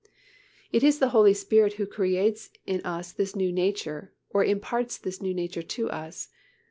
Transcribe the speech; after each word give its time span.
It 0.71 0.81
is 0.81 0.97
the 0.97 1.09
Holy 1.09 1.35
Spirit 1.35 1.73
who 1.73 1.85
creates 1.85 2.49
in 2.65 2.81
us 2.83 3.11
this 3.11 3.35
new 3.35 3.51
nature, 3.51 4.15
or 4.31 4.43
imparts 4.43 4.97
this 4.97 5.21
new 5.21 5.35
nature 5.35 5.61
to 5.61 5.91
us. 5.91 6.29